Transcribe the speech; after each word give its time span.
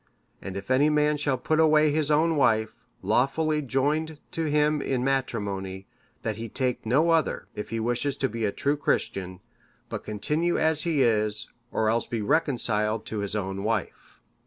And 0.41 0.57
if 0.57 0.71
any 0.71 0.89
man 0.89 1.15
shall 1.17 1.37
put 1.37 1.59
away 1.59 1.91
his 1.91 2.09
own 2.09 2.35
wife, 2.35 2.73
lawfully 3.03 3.61
joined 3.61 4.19
to 4.31 4.45
him 4.49 4.81
in 4.81 5.03
matrimony, 5.03 5.85
that 6.23 6.37
he 6.37 6.49
take 6.49 6.87
no 6.87 7.11
other, 7.11 7.47
if 7.53 7.69
he 7.69 7.79
wishes 7.79 8.17
to 8.17 8.27
be 8.27 8.43
a 8.43 8.51
true 8.51 8.77
Christian, 8.77 9.41
but 9.89 10.03
continue 10.03 10.57
as 10.57 10.85
he 10.85 11.03
is, 11.03 11.49
or 11.71 11.87
else 11.87 12.07
be 12.07 12.23
reconciled 12.23 13.05
to 13.05 13.19
his 13.19 13.35
own 13.35 13.63
wife. 13.63 14.19